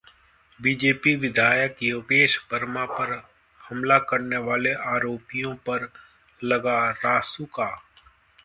BJP 0.59 1.13
विधायक 1.15 1.83
योगेश 1.83 2.37
वर्मा 2.53 2.85
पर 2.91 3.13
हमला 3.61 3.97
करने 4.09 4.37
वाले 4.47 4.73
आरोपियों 4.95 5.53
पर 5.67 5.89
लगा 6.41 6.79
रासुका 7.05 7.69